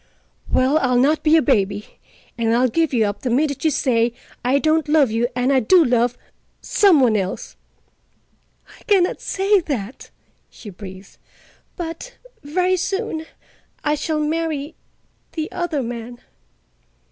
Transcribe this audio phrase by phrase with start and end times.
[0.51, 1.99] Well, I'll not be a baby,
[2.35, 5.59] and I'll give you up the minute you say 'I don't love you and I
[5.59, 7.55] do love—some one else'!"
[8.79, 10.09] "I can not say that,"
[10.49, 11.19] she breathed,
[11.75, 13.27] "but, very soon,
[13.83, 16.17] I shall marry—the other man."